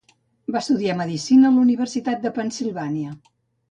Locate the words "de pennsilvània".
2.27-3.19